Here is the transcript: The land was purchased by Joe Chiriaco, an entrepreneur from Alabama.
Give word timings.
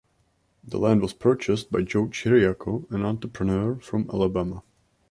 The 0.63 0.79
land 0.79 1.03
was 1.03 1.13
purchased 1.13 1.71
by 1.71 1.83
Joe 1.83 2.07
Chiriaco, 2.07 2.87
an 2.89 3.05
entrepreneur 3.05 3.75
from 3.75 4.09
Alabama. 4.11 4.63